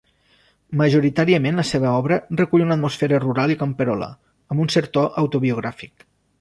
[0.79, 4.11] Majoritàriament la seva obra recull una atmosfera rural i camperola,
[4.51, 6.13] amb un cert to autobiogràfic.